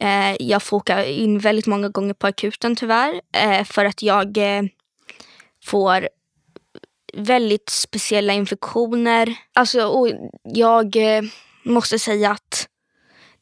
Eh, 0.00 0.36
jag 0.40 0.62
får 0.62 0.76
åka 0.76 1.06
in 1.06 1.38
väldigt 1.38 1.66
många 1.66 1.88
gånger 1.88 2.14
på 2.14 2.26
akuten 2.26 2.76
tyvärr. 2.76 3.20
Eh, 3.36 3.64
för 3.64 3.84
att 3.84 4.02
jag 4.02 4.36
eh, 4.36 4.62
får 5.64 6.08
väldigt 7.14 7.68
speciella 7.68 8.32
infektioner. 8.32 9.34
Alltså, 9.54 9.82
och 9.84 10.08
jag 10.44 10.96
eh, 10.96 11.22
måste 11.64 11.98
säga 11.98 12.30
att 12.30 12.68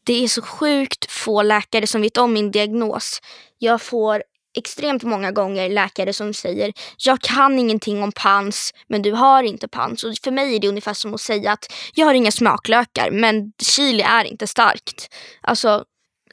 det 0.04 0.25
är 0.25 0.28
så 0.28 0.42
sjukt 0.42 1.12
få 1.12 1.42
läkare 1.42 1.87
som 1.87 2.00
vet 2.02 2.16
om 2.16 2.32
min 2.32 2.50
diagnos. 2.50 3.20
Jag 3.58 3.82
får 3.82 4.22
extremt 4.59 5.03
många 5.03 5.33
gånger 5.33 5.69
läkare 5.69 6.12
som 6.12 6.35
säger 6.35 6.73
jag 6.97 7.21
kan 7.21 7.59
ingenting 7.59 8.03
om 8.03 8.12
pans 8.12 8.75
men 8.88 9.03
du 9.03 9.12
har 9.12 9.43
inte 9.43 9.69
pans. 9.69 10.05
Och 10.05 10.15
för 10.25 10.31
mig 10.31 10.57
är 10.57 10.61
det 10.61 10.69
ungefär 10.69 10.95
som 10.95 11.15
att 11.15 11.21
säga 11.21 11.53
att 11.53 11.73
jag 11.95 12.07
har 12.07 12.15
inga 12.15 12.31
smaklökar 12.31 13.11
men 13.11 13.53
chili 13.62 14.03
är 14.03 14.25
inte 14.25 14.47
starkt. 14.47 15.15
Alltså 15.41 15.85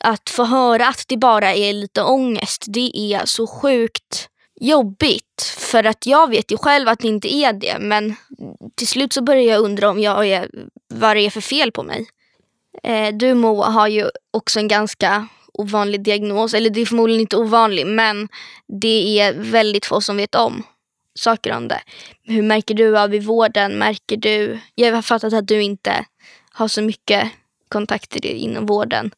att 0.02 0.30
få 0.30 0.44
höra 0.44 0.88
att 0.88 1.04
det 1.08 1.18
bara 1.18 1.54
är 1.54 1.74
lite 1.74 2.04
ångest 2.04 2.66
det 2.68 2.98
är 2.98 3.26
så 3.26 3.48
sjukt 3.48 4.30
jobbigt. 4.62 5.56
För 5.58 5.84
att 5.84 6.06
jag 6.06 6.30
vet 6.30 6.52
ju 6.52 6.58
själv 6.58 6.88
att 6.90 7.00
det 7.00 7.08
inte 7.08 7.34
är 7.34 7.54
det 7.54 7.78
men 7.80 8.16
till 8.76 8.88
slut 8.88 9.14
så 9.14 9.24
börjar 9.24 9.44
jag 9.44 9.62
undra 9.62 9.90
om 9.90 10.00
jag 10.00 10.28
är, 10.28 10.50
vad 10.94 11.16
det 11.16 11.22
är 11.22 11.30
för 11.30 11.42
fel 11.42 11.72
på 11.72 11.84
mig. 11.84 12.08
Eh, 12.84 13.14
du 13.14 13.34
Moa 13.34 13.70
har 13.70 13.88
ju 13.88 14.10
också 14.32 14.60
en 14.60 14.68
ganska 14.68 15.28
ovanlig 15.60 16.04
diagnos. 16.04 16.54
Eller 16.54 16.70
det 16.70 16.82
är 16.82 16.86
förmodligen 16.86 17.22
inte 17.22 17.38
ovanlig 17.38 17.88
men 17.88 18.28
det 18.82 19.20
är 19.20 19.34
väldigt 19.34 19.86
få 19.86 20.02
som 20.02 20.18
vet 20.18 20.36
om 20.36 20.64
saker 21.16 21.52
om 21.52 21.68
det. 21.68 21.82
Hur 22.24 22.42
märker 22.42 22.74
du 22.74 23.00
av 23.00 23.14
i 23.14 23.20
vården? 23.20 23.78
Märker 23.78 24.18
du? 24.18 24.60
Jag 24.76 24.94
har 24.96 25.02
fattat 25.02 25.34
att 25.34 25.48
du 25.48 25.62
inte 25.62 26.06
har 26.52 26.68
så 26.68 26.82
mycket 26.82 27.32
kontakter 27.70 28.26
inom 28.26 28.66
vården. 28.66 29.12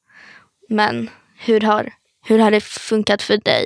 Men 0.69 1.09
hur 1.37 1.61
har, 1.61 1.93
hur 2.25 2.39
har 2.39 2.51
det 2.51 2.63
funkat 2.63 3.21
för 3.21 3.37
dig 3.37 3.65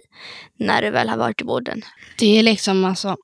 när 0.58 0.82
du 0.82 0.90
väl 0.90 1.10
har 1.10 1.18
varit 1.18 1.42
i 1.42 1.44
vården? 1.44 1.82
Det 2.18 2.40
är 2.40 2.44
liksom 2.44 2.86
alltså 2.86 3.18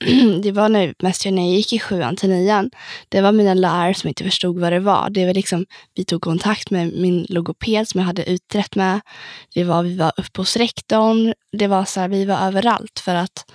det 0.42 0.52
var 0.52 0.68
när, 0.68 0.94
mest 0.98 1.24
när 1.24 1.42
jag 1.42 1.56
gick 1.56 1.72
i 1.72 1.78
sjuan 1.78 2.16
till 2.16 2.28
nian. 2.28 2.70
Det 3.08 3.20
var 3.20 3.32
mina 3.32 3.54
lärare 3.54 3.94
som 3.94 4.08
inte 4.08 4.24
förstod 4.24 4.58
vad 4.58 4.72
det 4.72 4.80
var. 4.80 5.10
Det 5.10 5.26
var 5.26 5.34
liksom, 5.34 5.66
vi 5.94 6.04
tog 6.04 6.22
kontakt 6.22 6.70
med 6.70 6.92
min 6.92 7.26
logoped 7.28 7.88
som 7.88 8.00
jag 8.00 8.06
hade 8.06 8.30
utrett 8.30 8.76
med. 8.76 9.00
Det 9.54 9.64
var, 9.64 9.82
vi 9.82 9.96
var 9.96 10.12
uppe 10.16 10.40
hos 10.40 10.56
rektorn. 10.56 11.34
Det 11.52 11.66
var 11.66 11.84
så 11.84 12.00
här, 12.00 12.08
vi 12.08 12.24
var 12.24 12.38
överallt 12.38 12.98
för 12.98 13.14
att 13.14 13.50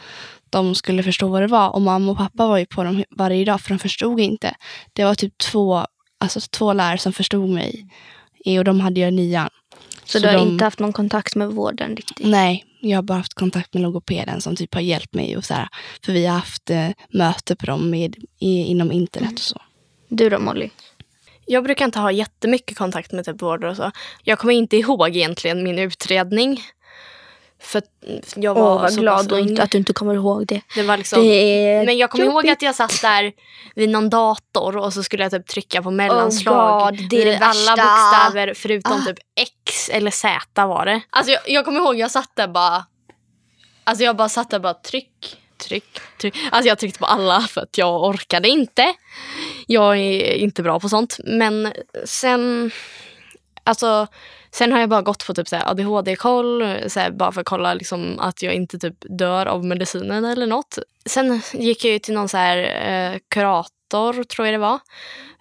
de 0.49 0.75
skulle 0.75 1.03
förstå 1.03 1.27
vad 1.27 1.41
det 1.41 1.47
var. 1.47 1.69
Och 1.69 1.81
mamma 1.81 2.11
och 2.11 2.17
pappa 2.17 2.47
var 2.47 2.57
ju 2.57 2.65
på 2.65 2.83
dem 2.83 3.03
varje 3.09 3.45
dag 3.45 3.61
för 3.61 3.69
de 3.69 3.79
förstod 3.79 4.19
inte. 4.19 4.55
Det 4.93 5.03
var 5.03 5.15
typ 5.15 5.37
två, 5.37 5.85
alltså 6.19 6.39
två 6.39 6.73
lärare 6.73 6.97
som 6.97 7.13
förstod 7.13 7.49
mig. 7.49 7.87
E 8.45 8.59
och 8.59 8.65
de 8.65 8.79
hade 8.79 8.99
jag 8.99 9.11
i 9.11 9.15
nian. 9.15 9.49
Så, 10.07 10.19
så 10.19 10.19
du 10.19 10.27
har 10.27 10.35
de, 10.35 10.47
inte 10.47 10.63
haft 10.63 10.79
någon 10.79 10.93
kontakt 10.93 11.35
med 11.35 11.47
vården 11.47 11.95
riktigt? 11.95 12.27
Nej, 12.27 12.65
jag 12.79 12.97
har 12.97 13.03
bara 13.03 13.17
haft 13.17 13.33
kontakt 13.33 13.73
med 13.73 13.83
logopeden 13.83 14.41
som 14.41 14.55
typ 14.55 14.73
har 14.73 14.81
hjälpt 14.81 15.13
mig. 15.13 15.37
Och 15.37 15.45
så 15.45 15.53
här, 15.53 15.67
för 16.05 16.11
vi 16.11 16.25
har 16.25 16.35
haft 16.35 16.69
eh, 16.69 16.89
möte 17.09 17.55
på 17.55 17.65
dem 17.65 17.89
med, 17.89 18.15
i, 18.39 18.63
inom 18.63 18.91
internet 18.91 19.33
och 19.33 19.39
så. 19.39 19.61
Du 20.07 20.29
då 20.29 20.39
Molly? 20.39 20.69
Jag 21.45 21.63
brukar 21.63 21.85
inte 21.85 21.99
ha 21.99 22.11
jättemycket 22.11 22.77
kontakt 22.77 23.11
med 23.11 23.25
typ 23.25 23.41
vårdare 23.41 23.71
och 23.71 23.77
så. 23.77 23.91
Jag 24.23 24.39
kommer 24.39 24.53
inte 24.53 24.77
ihåg 24.77 25.15
egentligen 25.15 25.63
min 25.63 25.79
utredning. 25.79 26.61
För 27.59 27.81
jag 28.35 28.53
var 28.53 28.75
Åh, 28.75 28.81
vad 28.81 28.93
så 28.93 29.01
glad 29.01 29.31
och 29.31 29.39
inte, 29.39 29.63
att 29.63 29.71
du 29.71 29.77
inte 29.77 29.93
kommer 29.93 30.13
ihåg 30.13 30.47
det. 30.47 30.61
Det 30.75 30.83
var 30.83 30.97
liksom, 30.97 31.23
det 31.23 31.83
men 31.85 31.97
jag 31.97 32.09
kommer 32.09 32.25
ihåg 32.25 32.49
att 32.49 32.61
jag 32.61 32.75
satt 32.75 33.01
där 33.01 33.31
vid 33.75 33.89
någon 33.89 34.09
dator 34.09 34.77
och 34.77 34.93
så 34.93 35.03
skulle 35.03 35.23
jag 35.23 35.31
typ 35.31 35.47
trycka 35.47 35.83
på 35.83 35.91
mellanslag. 35.91 36.81
Oh 36.81 36.89
God, 36.89 37.09
det 37.09 37.21
är 37.21 37.25
det 37.25 37.37
alla 37.37 37.71
bokstäver 37.71 38.53
förutom 38.53 38.93
ah. 38.93 39.05
typ 39.05 39.17
X 39.39 39.51
eller 39.91 40.11
Z 40.11 40.65
var 40.67 40.85
det. 40.85 41.01
Alltså 41.09 41.31
jag, 41.31 41.41
jag 41.45 41.65
kommer 41.65 41.79
ihåg 41.79 41.95
jag 41.95 42.11
satt 42.11 42.31
där 42.35 42.47
bara. 42.47 42.85
Alltså 43.83 44.03
jag 44.03 44.15
bara 44.15 44.29
satt 44.29 44.49
där 44.49 44.59
bara 44.59 44.73
tryck, 44.73 45.37
tryck, 45.57 45.99
tryck. 46.17 46.35
Alltså 46.51 46.67
jag 46.67 46.79
tryckte 46.79 46.99
på 46.99 47.05
alla 47.05 47.41
för 47.41 47.61
att 47.61 47.77
jag 47.77 48.03
orkade 48.03 48.49
inte. 48.49 48.93
Jag 49.67 49.97
är 49.97 50.33
inte 50.33 50.63
bra 50.63 50.79
på 50.79 50.89
sånt. 50.89 51.17
Men 51.23 51.73
sen, 52.05 52.71
alltså 53.63 54.07
Sen 54.51 54.71
har 54.71 54.79
jag 54.79 54.89
bara 54.89 55.01
gått 55.01 55.27
på 55.27 55.33
typ 55.33 55.47
ADHD-koll, 55.51 56.63
bara 57.11 57.31
för 57.31 57.41
att 57.41 57.47
kolla 57.47 57.73
liksom 57.73 58.19
att 58.19 58.41
jag 58.41 58.53
inte 58.53 58.79
typ 58.79 58.95
dör 58.99 59.45
av 59.45 59.65
medicinen 59.65 60.25
eller 60.25 60.47
något. 60.47 60.77
Sen 61.05 61.41
gick 61.53 61.85
jag 61.85 62.01
till 62.01 62.13
någon 62.13 62.29
så 62.29 62.37
här, 62.37 62.57
eh, 62.57 63.19
dator, 63.89 64.23
tror 64.23 64.47
jag 64.47 64.53
det 64.53 64.57
var. 64.57 64.79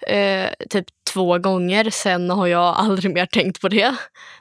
Eh, 0.06 0.50
typ 0.70 0.86
två 1.12 1.38
gånger. 1.38 1.90
Sen 1.90 2.30
har 2.30 2.46
jag 2.46 2.76
aldrig 2.76 3.14
mer 3.14 3.26
tänkt 3.26 3.60
på 3.60 3.68
det. 3.68 3.94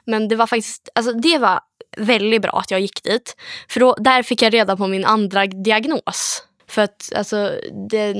Men 0.04 0.28
det 0.28 0.36
var 0.36 0.46
faktiskt, 0.46 0.88
alltså 0.94 1.12
det 1.12 1.38
var 1.38 1.60
väldigt 1.96 2.42
bra 2.42 2.58
att 2.58 2.70
jag 2.70 2.80
gick 2.80 3.02
dit. 3.02 3.36
För 3.68 3.80
då, 3.80 3.94
där 3.94 4.22
fick 4.22 4.42
jag 4.42 4.54
reda 4.54 4.76
på 4.76 4.86
min 4.86 5.04
andra 5.04 5.46
diagnos. 5.46 6.42
För 6.68 6.82
att 6.82 7.12
alltså, 7.16 7.58
den 7.90 8.16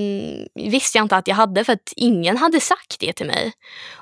visste 0.55 0.99
jag 0.99 1.05
inte 1.05 1.17
att 1.17 1.29
jag 1.29 1.35
hade 1.35 1.65
för 1.65 1.73
att 1.73 1.93
ingen 1.97 2.37
hade 2.37 2.61
sagt 2.61 3.01
det 3.01 3.13
till 3.13 3.27
mig. 3.27 3.53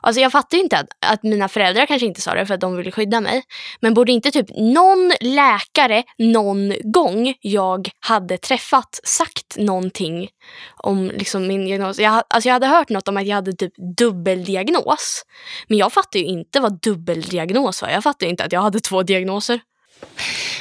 Alltså 0.00 0.20
jag 0.20 0.32
fattar 0.32 0.58
ju 0.58 0.64
inte 0.64 0.78
att, 0.78 0.88
att 1.06 1.22
mina 1.22 1.48
föräldrar 1.48 1.86
kanske 1.86 2.06
inte 2.06 2.20
sa 2.20 2.34
det 2.34 2.46
för 2.46 2.54
att 2.54 2.60
de 2.60 2.76
ville 2.76 2.90
skydda 2.90 3.20
mig. 3.20 3.42
Men 3.80 3.94
borde 3.94 4.12
inte 4.12 4.30
typ 4.30 4.46
någon 4.50 5.12
läkare 5.20 6.02
någon 6.18 6.74
gång 6.82 7.34
jag 7.40 7.88
hade 8.00 8.38
träffat 8.38 9.00
sagt 9.04 9.56
någonting 9.56 10.28
om 10.76 11.10
liksom 11.10 11.46
min 11.46 11.66
diagnos. 11.66 11.98
Jag, 11.98 12.22
alltså 12.28 12.48
jag 12.48 12.52
hade 12.52 12.66
hört 12.66 12.88
något 12.88 13.08
om 13.08 13.16
att 13.16 13.26
jag 13.26 13.34
hade 13.34 13.52
typ 13.52 13.72
dubbeldiagnos. 13.96 15.22
Men 15.68 15.78
jag 15.78 15.92
fattar 15.92 16.20
ju 16.20 16.26
inte 16.26 16.60
vad 16.60 16.80
dubbeldiagnos 16.80 17.82
var. 17.82 17.88
Jag 17.88 18.02
fattar 18.02 18.26
ju 18.26 18.30
inte 18.30 18.44
att 18.44 18.52
jag 18.52 18.60
hade 18.60 18.80
två 18.80 19.02
diagnoser. 19.02 19.60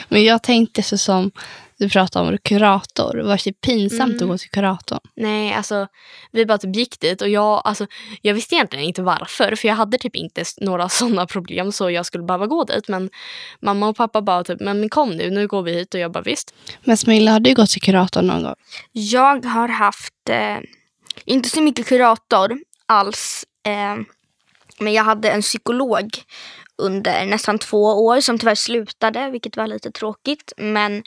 Men 0.07 0.23
jag 0.23 0.43
tänkte 0.43 0.83
så 0.83 0.97
som 0.97 1.31
du 1.77 1.89
pratade 1.89 2.29
om 2.29 2.37
kurator. 2.37 3.21
Var 3.23 3.41
det 3.43 3.61
pinsamt 3.61 4.13
mm. 4.13 4.23
att 4.23 4.29
gå 4.29 4.37
till 4.37 4.49
kuratorn? 4.49 4.99
Nej, 5.15 5.53
alltså 5.53 5.87
vi 6.31 6.45
bara 6.45 6.57
typ 6.57 6.75
gick 6.75 6.99
dit 6.99 7.21
och 7.21 7.29
jag, 7.29 7.61
alltså, 7.65 7.87
jag 8.21 8.33
visste 8.33 8.55
egentligen 8.55 8.85
inte 8.85 9.01
varför. 9.01 9.55
För 9.55 9.67
jag 9.67 9.75
hade 9.75 9.97
typ 9.97 10.15
inte 10.15 10.43
några 10.61 10.89
sådana 10.89 11.25
problem 11.25 11.71
så 11.71 11.89
jag 11.89 12.05
skulle 12.05 12.23
behöva 12.23 12.47
gå 12.47 12.63
dit. 12.63 12.87
Men 12.87 13.09
mamma 13.61 13.87
och 13.87 13.95
pappa 13.95 14.21
bara 14.21 14.43
typ, 14.43 14.59
men 14.59 14.89
kom 14.89 15.09
nu, 15.09 15.29
nu 15.29 15.47
går 15.47 15.61
vi 15.61 15.73
hit 15.73 15.93
och 15.93 15.99
jag 15.99 16.11
bara 16.11 16.23
visst. 16.23 16.53
Men 16.83 16.97
Smilla, 16.97 17.31
har 17.31 17.39
du 17.39 17.53
gått 17.53 17.69
till 17.69 17.81
kuratorn 17.81 18.27
någon 18.27 18.43
gång? 18.43 18.55
Jag 18.91 19.45
har 19.45 19.67
haft, 19.67 20.29
eh, 20.29 20.57
inte 21.25 21.49
så 21.49 21.61
mycket 21.61 21.85
kurator 21.87 22.59
alls. 22.85 23.45
Eh, 23.65 24.03
men 24.79 24.93
jag 24.93 25.03
hade 25.03 25.31
en 25.31 25.41
psykolog 25.41 26.09
under 26.77 27.25
nästan 27.25 27.59
två 27.59 28.05
år 28.05 28.21
som 28.21 28.39
tyvärr 28.39 28.55
slutade, 28.55 29.29
vilket 29.29 29.57
var 29.57 29.67
lite 29.67 29.91
tråkigt. 29.91 30.53
Men 30.57 31.03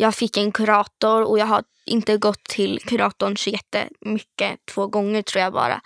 jag 0.00 0.14
fick 0.14 0.36
en 0.36 0.52
kurator 0.52 1.22
och 1.22 1.38
jag 1.38 1.46
har 1.46 1.62
inte 1.86 2.16
gått 2.16 2.44
till 2.44 2.80
kuratorn 2.80 3.36
så 3.36 3.50
jättemycket. 3.50 4.58
Två 4.74 4.86
gånger 4.86 5.22
tror 5.22 5.42
jag 5.42 5.52
bara. 5.52 5.80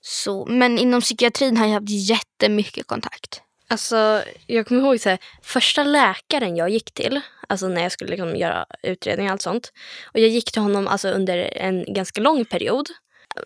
Så, 0.00 0.46
men 0.46 0.78
inom 0.78 1.00
psykiatrin 1.00 1.56
har 1.56 1.66
jag 1.66 1.74
haft 1.74 1.90
jättemycket 1.90 2.86
kontakt. 2.86 3.42
Alltså, 3.68 4.22
jag 4.46 4.66
kommer 4.66 4.80
ihåg 4.80 5.00
så 5.00 5.08
här, 5.08 5.18
första 5.42 5.84
läkaren 5.84 6.56
jag 6.56 6.70
gick 6.70 6.94
till, 6.94 7.20
alltså 7.48 7.68
när 7.68 7.82
jag 7.82 7.92
skulle 7.92 8.10
liksom 8.10 8.36
göra 8.36 8.66
utredning 8.82 9.26
och 9.26 9.32
allt 9.32 9.42
sånt. 9.42 9.72
Och 10.14 10.20
jag 10.20 10.28
gick 10.28 10.52
till 10.52 10.62
honom 10.62 10.88
alltså 10.88 11.08
under 11.08 11.38
en 11.38 11.94
ganska 11.94 12.20
lång 12.20 12.44
period. 12.44 12.88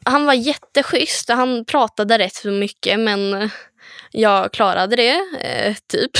Han 0.04 0.26
var 0.26 0.34
jätteschysst 0.34 1.30
och 1.30 1.36
han 1.36 1.64
pratade 1.64 2.18
rätt 2.18 2.34
så 2.34 2.50
mycket 2.50 3.00
men 3.00 3.50
jag 4.10 4.52
klarade 4.52 4.96
det, 4.96 5.20
eh, 5.40 5.74
typ. 5.86 6.10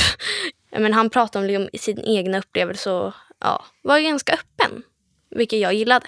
Men 0.78 0.92
han 0.92 1.10
pratade 1.10 1.56
om 1.56 1.62
liksom, 1.62 1.94
sin 1.94 2.04
egna 2.04 2.38
upplevelse 2.38 2.90
och 2.90 3.14
ja, 3.44 3.64
var 3.82 3.98
ganska 3.98 4.32
öppen, 4.32 4.82
vilket 5.30 5.60
jag 5.60 5.74
gillade. 5.74 6.06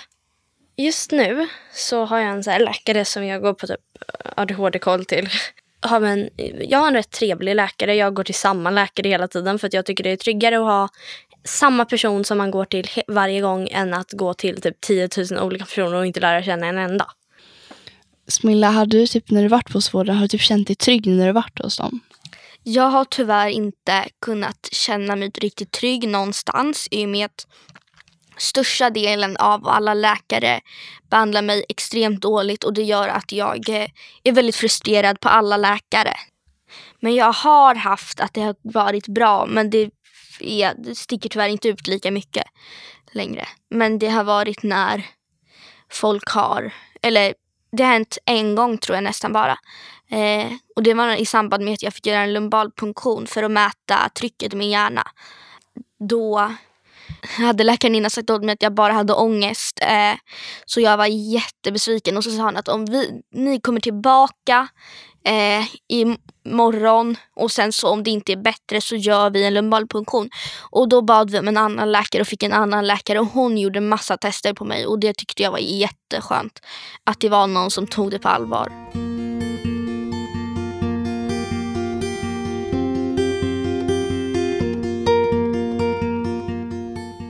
Just 0.76 1.12
nu 1.12 1.48
så 1.74 2.04
har 2.04 2.18
jag 2.18 2.30
en 2.30 2.44
så 2.44 2.58
läkare 2.58 3.04
som 3.04 3.26
jag 3.26 3.42
går 3.42 3.54
på 3.54 3.66
typ 3.66 3.80
ADHD-koll 4.36 5.04
till. 5.04 5.28
jag 6.68 6.78
har 6.78 6.86
en 6.86 6.94
rätt 6.94 7.10
trevlig 7.10 7.54
läkare. 7.54 7.94
Jag 7.94 8.14
går 8.14 8.24
till 8.24 8.34
samma 8.34 8.70
läkare 8.70 9.08
hela 9.08 9.28
tiden 9.28 9.58
för 9.58 9.66
att 9.66 9.72
jag 9.72 9.86
tycker 9.86 10.04
det 10.04 10.10
är 10.10 10.16
tryggare 10.16 10.56
att 10.56 10.64
ha 10.64 10.88
samma 11.44 11.84
person 11.84 12.24
som 12.24 12.38
man 12.38 12.50
går 12.50 12.64
till 12.64 12.88
varje 13.06 13.40
gång 13.40 13.68
än 13.68 13.94
att 13.94 14.12
gå 14.12 14.34
till 14.34 14.60
typ 14.60 14.80
10 14.80 15.08
000 15.30 15.40
olika 15.40 15.64
personer 15.64 15.94
och 15.94 16.06
inte 16.06 16.20
lära 16.20 16.42
känna 16.42 16.66
en 16.66 16.78
enda. 16.78 17.10
Smilla, 18.28 18.70
har 18.70 18.86
du 18.86 19.06
typ 19.06 19.30
när 19.30 19.42
du 19.42 19.48
varit 19.48 19.72
på 19.72 19.80
vården, 19.92 20.14
har 20.14 20.22
du 20.22 20.28
typ 20.28 20.40
känt 20.40 20.66
dig 20.66 20.76
trygg 20.76 21.06
när 21.06 21.26
du 21.26 21.32
varit 21.32 21.58
hos 21.62 21.76
dem? 21.76 22.00
Jag 22.68 22.88
har 22.90 23.04
tyvärr 23.04 23.48
inte 23.48 24.08
kunnat 24.20 24.68
känna 24.72 25.16
mig 25.16 25.30
riktigt 25.34 25.72
trygg 25.72 26.08
någonstans 26.08 26.88
i 26.90 27.04
och 27.04 27.08
med 27.08 27.24
att 27.24 27.46
största 28.36 28.90
delen 28.90 29.36
av 29.36 29.68
alla 29.68 29.94
läkare 29.94 30.60
behandlar 31.10 31.42
mig 31.42 31.64
extremt 31.68 32.20
dåligt 32.20 32.64
och 32.64 32.72
det 32.72 32.82
gör 32.82 33.08
att 33.08 33.32
jag 33.32 33.68
eh, 33.68 33.88
är 34.24 34.32
väldigt 34.32 34.56
frustrerad 34.56 35.20
på 35.20 35.28
alla 35.28 35.56
läkare. 35.56 36.14
Men 37.00 37.14
jag 37.14 37.32
har 37.32 37.74
haft 37.74 38.20
att 38.20 38.34
det 38.34 38.40
har 38.40 38.56
varit 38.62 39.08
bra 39.08 39.46
men 39.46 39.70
det, 39.70 39.90
är, 40.40 40.74
det 40.74 40.94
sticker 40.94 41.28
tyvärr 41.28 41.48
inte 41.48 41.68
ut 41.68 41.86
lika 41.86 42.10
mycket 42.10 42.44
längre. 43.12 43.48
Men 43.70 43.98
det 43.98 44.08
har 44.08 44.24
varit 44.24 44.62
när 44.62 45.06
folk 45.90 46.28
har, 46.28 46.72
eller 47.02 47.34
det 47.72 47.82
har 47.82 47.92
hänt 47.92 48.18
en 48.24 48.54
gång 48.54 48.78
tror 48.78 48.96
jag 48.96 49.04
nästan 49.04 49.32
bara. 49.32 49.58
Eh, 50.10 50.52
och 50.76 50.82
det 50.82 50.94
var 50.94 51.16
i 51.16 51.26
samband 51.26 51.64
med 51.64 51.74
att 51.74 51.82
jag 51.82 51.94
fick 51.94 52.06
göra 52.06 52.20
en 52.20 52.32
lumbalpunktion 52.32 53.26
för 53.26 53.42
att 53.42 53.50
mäta 53.50 54.08
trycket 54.14 54.54
i 54.54 54.56
min 54.56 54.70
hjärna. 54.70 55.02
Då 56.08 56.50
hade 57.38 57.64
läkaren 57.64 57.94
innan 57.94 58.10
sagt 58.10 58.30
åt 58.30 58.44
mig 58.44 58.52
att 58.52 58.62
jag 58.62 58.74
bara 58.74 58.92
hade 58.92 59.12
ångest. 59.12 59.78
Eh, 59.82 60.18
så 60.66 60.80
jag 60.80 60.96
var 60.96 61.06
jättebesviken 61.06 62.16
och 62.16 62.24
så 62.24 62.30
sa 62.30 62.42
han 62.42 62.56
att 62.56 62.68
om 62.68 62.84
vi, 62.84 63.22
ni 63.32 63.60
kommer 63.60 63.80
tillbaka 63.80 64.68
eh, 65.24 65.64
imorgon 65.88 67.16
och 67.36 67.52
sen 67.52 67.72
så 67.72 67.88
om 67.88 68.02
det 68.02 68.10
inte 68.10 68.32
är 68.32 68.36
bättre 68.36 68.80
så 68.80 68.96
gör 68.96 69.30
vi 69.30 69.44
en 69.44 69.54
lumbalpunktion. 69.54 70.30
Och 70.70 70.88
då 70.88 71.02
bad 71.02 71.30
vi 71.30 71.38
om 71.38 71.48
en 71.48 71.56
annan 71.56 71.92
läkare 71.92 72.22
och 72.22 72.28
fick 72.28 72.42
en 72.42 72.52
annan 72.52 72.86
läkare 72.86 73.20
och 73.20 73.26
hon 73.26 73.58
gjorde 73.58 73.80
massa 73.80 74.16
tester 74.16 74.54
på 74.54 74.64
mig 74.64 74.86
och 74.86 75.00
det 75.00 75.14
tyckte 75.14 75.42
jag 75.42 75.50
var 75.50 75.58
jätteskönt. 75.58 76.60
Att 77.04 77.20
det 77.20 77.28
var 77.28 77.46
någon 77.46 77.70
som 77.70 77.86
tog 77.86 78.10
det 78.10 78.18
på 78.18 78.28
allvar. 78.28 79.15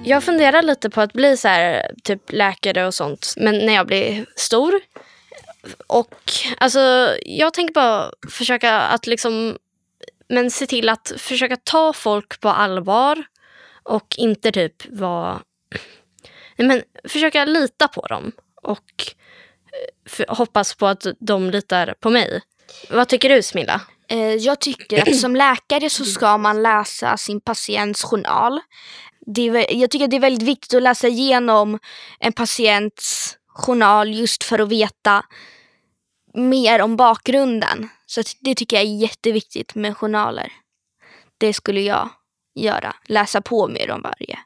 Jag 0.08 0.24
funderar 0.24 0.62
lite 0.62 0.90
på 0.90 1.00
att 1.00 1.12
bli 1.12 1.36
så 1.36 1.48
här, 1.48 1.92
typ 2.02 2.32
läkare 2.32 2.86
och 2.86 2.94
sånt, 2.94 3.34
men 3.36 3.66
när 3.66 3.74
jag 3.74 3.86
blir 3.86 4.26
stor. 4.36 4.80
och 5.86 6.14
alltså, 6.58 7.16
jag 7.22 7.54
tänker 7.54 7.74
bara 7.74 8.10
försöka 8.30 8.80
att 8.80 9.06
liksom, 9.06 9.58
men 10.28 10.50
se 10.50 10.66
till 10.66 10.88
att 10.88 11.12
försöka 11.18 11.56
ta 11.56 11.92
folk 11.92 12.40
på 12.40 12.48
allvar 12.48 13.24
och 13.82 14.14
inte 14.16 14.52
typ 14.52 14.86
vara, 14.86 15.40
nej 16.56 16.68
men 16.68 16.82
försöka 17.08 17.44
lita 17.44 17.88
på 17.88 18.06
dem 18.06 18.32
och 18.62 19.04
eh, 20.18 20.36
hoppas 20.36 20.74
på 20.74 20.86
att 20.86 21.06
de 21.18 21.50
litar 21.50 21.94
på 22.00 22.10
mig. 22.10 22.40
Vad 22.90 23.08
tycker 23.08 23.28
du 23.28 23.42
Smilla? 23.42 23.80
Eh, 24.08 24.34
jag 24.34 24.60
tycker 24.60 25.02
att 25.02 25.16
som 25.16 25.36
läkare 25.36 25.90
så 25.90 26.04
ska 26.04 26.38
man 26.38 26.62
läsa 26.62 27.16
sin 27.16 27.40
patients 27.40 28.02
journal. 28.02 28.60
Det 29.34 29.48
är, 29.48 29.74
jag 29.74 29.90
tycker 29.90 30.08
det 30.08 30.16
är 30.16 30.20
väldigt 30.20 30.48
viktigt 30.48 30.74
att 30.74 30.82
läsa 30.82 31.08
igenom 31.08 31.78
en 32.20 32.32
patients 32.32 33.36
journal 33.46 34.14
just 34.14 34.44
för 34.44 34.58
att 34.58 34.68
veta 34.68 35.24
mer 36.34 36.82
om 36.82 36.96
bakgrunden. 36.96 37.88
Så 38.06 38.22
det 38.40 38.54
tycker 38.54 38.76
jag 38.76 38.86
är 38.86 38.96
jätteviktigt 38.96 39.74
med 39.74 39.96
journaler. 39.96 40.52
Det 41.38 41.52
skulle 41.52 41.80
jag 41.80 42.08
göra. 42.54 42.96
Läsa 43.06 43.40
på 43.40 43.68
mer 43.68 43.90
om 43.90 44.02
varje 44.02 44.38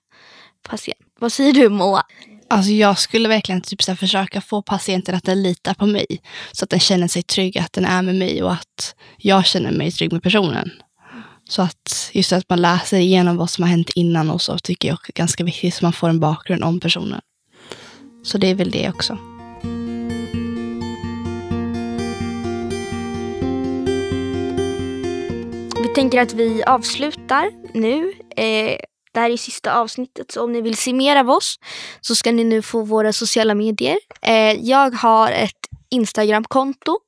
patient. 0.63 0.99
Vad 1.21 1.33
säger 1.33 1.53
du 1.53 1.69
Moa? 1.69 2.03
Alltså 2.49 2.71
jag 2.73 2.99
skulle 2.99 3.29
verkligen 3.29 3.61
typ 3.61 3.83
så 3.83 3.97
försöka 3.97 4.41
få 4.41 4.63
patienten 4.63 5.15
att 5.15 5.25
den 5.25 5.43
litar 5.43 5.75
på 5.75 5.87
mig. 5.87 6.07
Så 6.53 6.65
att 6.65 6.71
den 6.71 6.81
känner 6.81 7.09
sig 7.09 7.23
trygg 7.23 7.59
att 7.59 7.73
den 7.73 7.85
är 7.85 8.03
med 8.03 8.15
mig 8.15 8.43
och 8.43 8.53
att 8.53 8.95
jag 9.17 9.47
känner 9.47 9.73
mig 9.73 9.93
trygg 9.93 10.13
med 10.13 10.23
personen. 10.23 10.71
Så 11.51 11.63
att 11.63 12.11
just 12.13 12.33
att 12.33 12.49
man 12.49 12.61
läser 12.61 12.99
igenom 12.99 13.37
vad 13.37 13.51
som 13.51 13.63
har 13.63 13.71
hänt 13.71 13.91
innan 13.95 14.31
och 14.31 14.43
så 14.43 14.59
tycker 14.59 14.89
jag 14.89 14.99
är 15.09 15.13
ganska 15.13 15.45
viktigt 15.45 15.75
så 15.75 15.85
man 15.85 15.93
får 15.93 16.09
en 16.09 16.21
bakgrund 16.21 16.65
om 16.65 16.81
personen. 16.81 17.21
Så 18.23 18.39
det 18.39 18.47
är 18.47 18.55
väl 18.55 18.71
det 18.71 18.89
också. 18.89 19.19
Vi 25.83 25.95
tänker 25.95 26.21
att 26.21 26.33
vi 26.33 26.63
avslutar 26.65 27.51
nu. 27.75 28.13
Eh, 28.37 28.79
det 29.13 29.21
här 29.21 29.31
är 29.31 29.37
sista 29.37 29.75
avsnittet 29.75 30.31
så 30.31 30.45
om 30.45 30.53
ni 30.53 30.61
vill 30.61 30.77
se 30.77 30.93
mer 30.93 31.17
av 31.17 31.31
oss 31.31 31.57
så 32.01 32.15
ska 32.15 32.33
ni 32.33 32.45
nu 32.45 32.63
få 32.63 32.83
våra 32.83 33.13
sociala 33.13 33.55
medier. 33.55 33.99
Eh, 34.23 34.53
jag 34.53 34.91
har 34.91 35.31
ett 35.31 35.69
Instagramkonto 35.91 36.99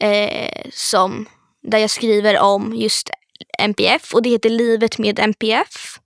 eh, 0.00 0.62
som, 0.72 1.26
där 1.62 1.78
jag 1.78 1.90
skriver 1.90 2.40
om 2.40 2.74
just 2.74 3.10
MPF 3.58 4.14
och 4.14 4.22
det 4.22 4.30
heter 4.30 4.50
Livet 4.50 4.98
med 4.98 5.18
MPF. 5.18 5.98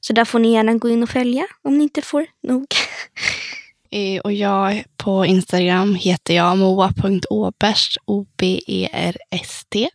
Så 0.00 0.12
där 0.12 0.24
får 0.24 0.38
ni 0.38 0.52
gärna 0.52 0.74
gå 0.74 0.88
in 0.88 1.02
och 1.02 1.08
följa 1.08 1.46
om 1.62 1.78
ni 1.78 1.84
inte 1.84 2.02
får 2.02 2.26
nog. 2.42 2.66
Eh, 3.90 4.20
och 4.20 4.32
jag 4.32 4.84
på 4.96 5.26
Instagram 5.26 5.94
heter 5.94 6.34
jag 6.34 6.58
moa.oberst, 6.58 7.96
O-B-E-R-S-T. 8.04 9.90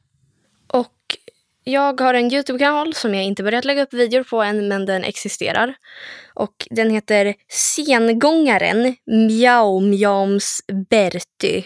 Och 0.67 1.17
jag 1.63 2.01
har 2.01 2.13
en 2.13 2.33
Youtube-kanal 2.33 2.93
som 2.93 3.15
jag 3.15 3.23
inte 3.23 3.43
börjat 3.43 3.65
lägga 3.65 3.83
upp 3.83 3.93
videor 3.93 4.23
på 4.23 4.41
än, 4.41 4.67
men 4.67 4.85
den 4.85 5.03
existerar. 5.03 5.75
Och 6.33 6.67
den 6.69 6.89
heter 6.89 7.33
Sengångaren 7.49 8.95
Mjau 9.05 9.79
Mjaums 9.79 10.61
Berty. 10.89 11.63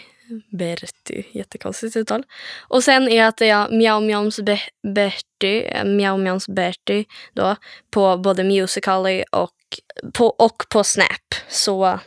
Berty, 0.50 1.22
jättekonstigt 1.32 1.96
uttal. 1.96 2.24
Och 2.68 2.84
sen 2.84 3.08
heter 3.08 3.46
jag 3.46 3.72
Mjau 3.72 4.00
Mjaums 4.00 4.40
Be 4.40 4.60
Berty, 4.94 5.84
Mjau 5.84 6.18
Mjaums 6.18 6.48
Berty 6.48 7.04
då, 7.32 7.56
på 7.90 8.16
både 8.16 8.44
Musical.ly 8.44 9.24
och 9.32 9.54
på, 10.12 10.26
och 10.26 10.62
på 10.70 10.84
Snap. 10.84 11.34
Så 11.48 11.98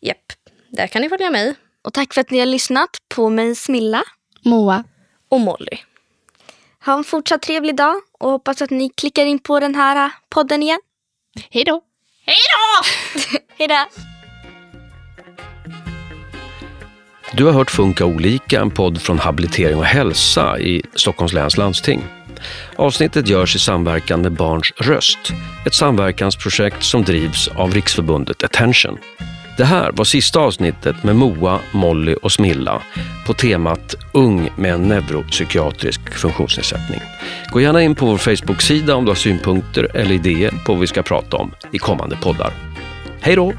japp, 0.00 0.32
där 0.68 0.86
kan 0.86 1.02
ni 1.02 1.08
följa 1.08 1.30
mig. 1.30 1.54
Och 1.82 1.92
tack 1.92 2.14
för 2.14 2.20
att 2.20 2.30
ni 2.30 2.38
har 2.38 2.46
lyssnat 2.46 2.90
på 3.14 3.30
mig 3.30 3.54
Smilla. 3.54 4.02
Moa. 4.44 4.84
Och 5.28 5.40
Molly. 5.40 5.78
Ha 6.84 6.98
en 6.98 7.04
fortsatt 7.04 7.42
trevlig 7.42 7.76
dag 7.76 8.00
och 8.18 8.30
hoppas 8.30 8.62
att 8.62 8.70
ni 8.70 8.88
klickar 8.88 9.26
in 9.26 9.38
på 9.38 9.60
den 9.60 9.74
här 9.74 10.10
podden 10.28 10.62
igen. 10.62 10.80
Hej 11.50 11.64
då! 11.64 11.82
Hej 12.26 12.36
då! 12.56 13.38
Hej 13.58 13.68
då! 13.68 14.09
Du 17.32 17.44
har 17.44 17.52
hört 17.52 17.70
Funka 17.70 18.04
olika, 18.04 18.60
en 18.60 18.70
podd 18.70 19.00
från 19.00 19.18
Habilitering 19.18 19.76
och 19.76 19.84
hälsa 19.84 20.58
i 20.58 20.82
Stockholms 20.94 21.32
läns 21.32 21.56
landsting. 21.56 22.04
Avsnittet 22.76 23.28
görs 23.28 23.56
i 23.56 23.58
samverkan 23.58 24.22
med 24.22 24.32
Barns 24.32 24.72
röst, 24.76 25.18
ett 25.66 25.74
samverkansprojekt 25.74 26.82
som 26.82 27.04
drivs 27.04 27.48
av 27.48 27.74
Riksförbundet 27.74 28.42
Attention. 28.42 28.98
Det 29.56 29.64
här 29.64 29.92
var 29.92 30.04
sista 30.04 30.40
avsnittet 30.40 31.02
med 31.02 31.16
Moa, 31.16 31.58
Molly 31.72 32.14
och 32.22 32.32
Smilla 32.32 32.82
på 33.26 33.34
temat 33.34 33.94
Ung 34.12 34.50
med 34.56 34.74
en 34.74 34.88
neuropsykiatrisk 34.88 36.14
funktionsnedsättning. 36.14 37.00
Gå 37.52 37.60
gärna 37.60 37.82
in 37.82 37.94
på 37.94 38.06
vår 38.06 38.18
Facebook-sida 38.18 38.94
om 38.94 39.04
du 39.04 39.10
har 39.10 39.16
synpunkter 39.16 39.96
eller 39.96 40.12
idéer 40.12 40.50
på 40.66 40.72
vad 40.72 40.80
vi 40.80 40.86
ska 40.86 41.02
prata 41.02 41.36
om 41.36 41.54
i 41.72 41.78
kommande 41.78 42.16
poddar. 42.16 42.52
Hej 43.20 43.36
då! 43.36 43.52